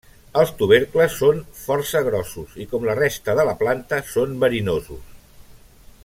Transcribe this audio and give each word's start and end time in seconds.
Els 0.43 0.51
tubercles 0.61 1.17
són 1.23 1.41
força 1.65 2.01
grossos 2.07 2.57
i 2.65 2.67
com 2.73 2.89
la 2.89 2.97
resta 3.03 3.37
de 3.41 3.47
la 3.51 3.55
planta 3.63 4.03
són 4.15 4.35
verinosos. 4.45 5.09